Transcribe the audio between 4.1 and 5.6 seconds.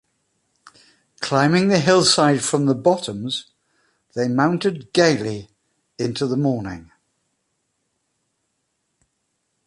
they mounted gaily